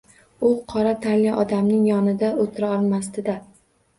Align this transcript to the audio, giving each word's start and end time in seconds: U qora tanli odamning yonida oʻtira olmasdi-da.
U 0.47 0.49
qora 0.71 0.93
tanli 1.03 1.33
odamning 1.43 1.85
yonida 1.91 2.31
oʻtira 2.45 2.73
olmasdi-da. 2.79 3.37